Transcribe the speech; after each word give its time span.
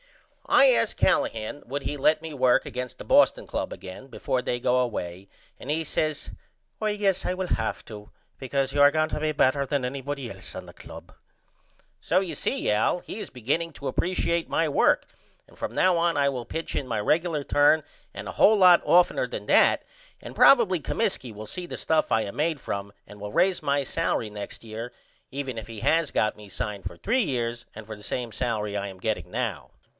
I 0.47 0.71
asked 0.71 0.97
Callahan 0.97 1.61
would 1.67 1.83
he 1.83 1.95
let 1.95 2.21
me 2.23 2.33
work 2.33 2.65
against 2.65 2.97
the 2.97 3.05
Boston 3.05 3.45
Club 3.47 3.71
again 3.71 4.07
before 4.07 4.41
they 4.41 4.59
go 4.59 4.79
away 4.79 5.29
and 5.59 5.69
he 5.69 5.83
says 5.85 6.31
I 6.81 6.95
guess 6.95 7.23
I 7.23 7.35
will 7.35 7.47
have 7.55 7.85
to 7.85 8.09
because 8.39 8.73
you 8.73 8.81
are 8.81 8.91
going 8.91 9.33
better 9.33 9.65
than 9.65 9.85
anybody 9.85 10.29
else 10.31 10.53
on 10.55 10.65
the 10.65 10.73
club. 10.73 11.13
So 11.99 12.19
you 12.19 12.33
see 12.35 12.69
Al 12.71 12.99
he 12.99 13.19
is 13.19 13.29
beginning 13.29 13.71
to 13.73 13.87
appresiate 13.87 14.49
my 14.49 14.67
work 14.67 15.05
and 15.47 15.57
from 15.57 15.71
now 15.71 15.95
on 15.97 16.17
I 16.17 16.27
will 16.29 16.45
pitch 16.45 16.75
in 16.75 16.87
my 16.87 16.99
regular 16.99 17.43
turn 17.45 17.83
and 18.13 18.27
a 18.27 18.33
hole 18.33 18.57
lot 18.57 18.83
offtener 18.83 19.29
then 19.29 19.45
that 19.45 19.83
and 20.19 20.35
probily 20.35 20.79
Comiskey 20.81 21.31
will 21.33 21.45
see 21.47 21.67
the 21.67 21.77
stuff 21.77 22.11
I 22.11 22.23
am 22.23 22.35
made 22.35 22.59
from 22.59 22.91
and 23.07 23.21
will 23.21 23.31
raise 23.31 23.61
my 23.63 23.83
salery 23.83 24.31
next 24.31 24.63
year 24.65 24.91
even 25.29 25.57
if 25.59 25.67
he 25.67 25.79
has 25.81 26.09
got 26.11 26.35
me 26.35 26.49
signed 26.49 26.83
for 26.85 26.97
3 26.97 27.19
years 27.21 27.65
and 27.75 27.85
for 27.85 27.95
the 27.95 28.03
same 28.03 28.31
salery 28.31 28.75
I 28.77 28.87
am 28.89 28.97
getting 28.97 29.29
now. 29.31 29.69